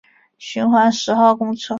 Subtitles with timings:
[0.39, 1.67] 循环十号公车